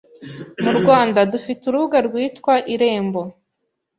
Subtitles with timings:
[0.63, 3.21] Mu Rwanda dufite urubuga rwitwa Irembo,